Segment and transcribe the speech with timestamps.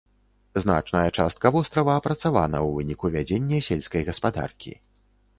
[0.61, 4.73] Значная частка вострава апрацавана ў выніку вядзення сельскай гаспадаркі.